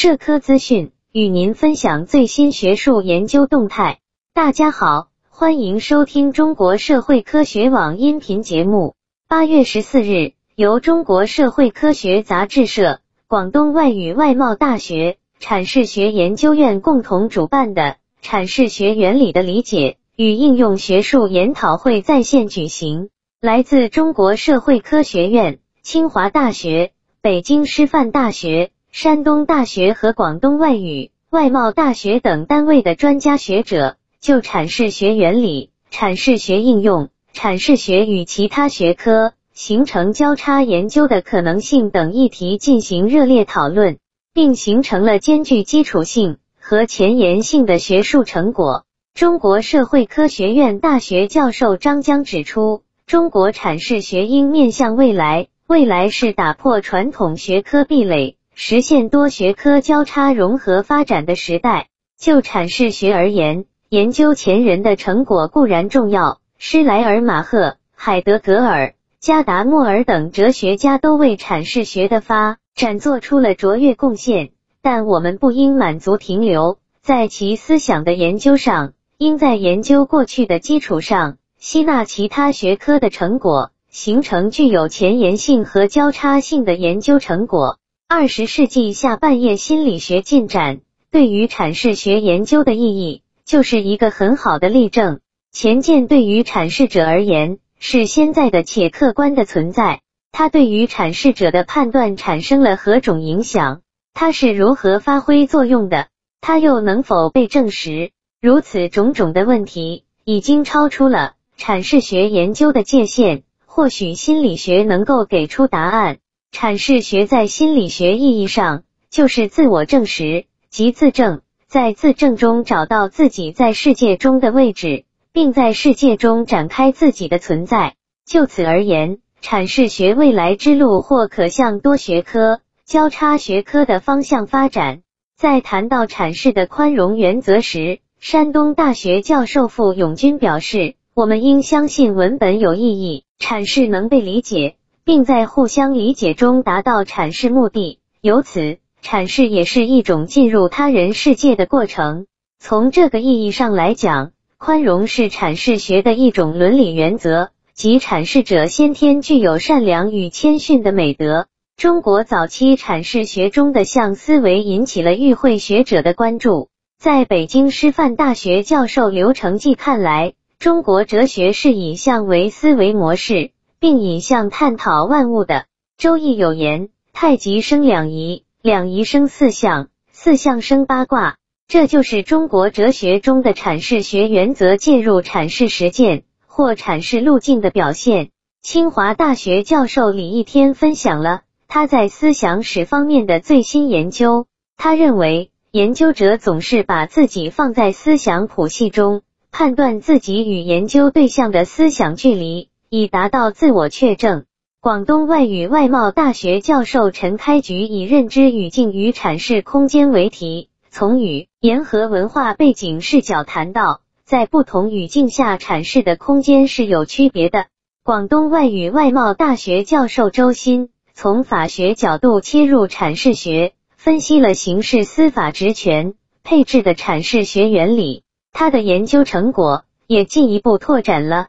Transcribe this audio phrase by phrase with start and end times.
[0.00, 3.98] 社科资讯，与您分享最新学术研究动态。
[4.32, 8.94] 大家好，欢迎收听中国社会科学网音频节目。
[9.26, 23.08] 八月十四日，由中国社会科学杂志社、广东外语外贸大学阐释学研究院共同主办的“阐释学原理的理解与应用”学术研讨会在线举行。
[23.40, 43.98] 来自中国社会科学院、清华大学、北京师范大学、山东大学和广东外语外贸大学等单位的专家学者，就阐释学原理、阐释学应用、阐释学与其他学科形成交叉研究的可能性等议题进行热烈讨论，
[44.32, 48.84] 并形成了兼具基础性和前沿性的学术成果。
[49.14, 52.82] 中国社会科学院大学教授张江指出。
[53.06, 61.86] 中国阐释学应面向未来，未来是打破传统学科壁垒，实现多学科交叉融合发展的时代。
[62.18, 74.50] 就阐释学而言，研究前人的成果固然重要，施莱尔马赫、海德格尔、加达默尔等哲学家都为阐释学的发展做出了卓越贡献，
[74.82, 81.36] 但我们不应满足停留在其思想的研究上，应在研究过去的基础上。
[81.60, 87.78] 吸纳其他学科的成果，形成具有前沿性和交叉性的研究成果。
[88.10, 95.20] 二十世纪下半叶心理学进展对于阐释学研究的意义，就是一个很好的例证。
[95.52, 100.00] 前见对于阐释者而言是现在的且客观的存在，
[100.32, 103.82] 它对于阐释者的判断产生了何种影响？
[104.14, 106.08] 它是如何发挥作用的？
[106.40, 108.12] 它又能否被证实？
[108.40, 111.34] 如此种种的问题，已经超出了。
[111.58, 116.16] 阐释学研究的界限，或许心理学能够给出答案。
[116.52, 127.94] 阐释学在心理学意义上就是自我证实即自证，在自证中找到自己在世界中的位置，并在世界中展开自己的存在。
[128.26, 135.02] 就此而言，阐释学未来之路或可向多学科、交叉学科的方向发展。
[135.36, 140.94] 在谈到阐释的宽容原则时，山东大学教授傅永军表示。
[141.14, 144.76] 我们应相信文本有意义，阐释能被理解，
[145.08, 147.98] 并在互相理解中达到阐释目的。
[148.20, 152.26] 由此，阐释也是一种进入他人世界的过程。
[152.58, 161.46] 从这个意义上来讲，宽容是阐释学的一种伦理原则，即阐释者先天具有善良与谦逊的美德。
[161.78, 166.68] 中国早期阐释学中的象思维引起了与会学者的关注。
[166.98, 175.54] 在北京师范大学教授刘成纪看来，中国哲学是以象为思维模式，并引向探讨万物的。
[175.96, 181.36] 《周易》有言：“太极生两仪，两仪生四象，四象生八卦。”
[181.68, 188.30] 这就是中国哲学中的阐释学原则介入阐释实践或阐释路径的表现。
[188.62, 194.46] 清华大学教授李一天分享了他在思想史方面的最新研究。
[194.76, 199.22] 他认为，研究者总是把自己放在思想谱系中。
[199.50, 204.44] 判断自己与研究对象的思想距离，以达到自我确证。
[204.80, 217.66] 广东外语外贸大学教授陈开菊以“认知语境与阐释空间”为题，从语言和文化背景视角谈到，在不同语境下阐释的空间是有区别的。
[218.04, 228.22] 广东外语外贸大学教授周鑫从法学角度切入阐释学，分析了刑事司法职权配置的阐释学原理。
[228.52, 231.48] 他的研究成果也进一步拓展了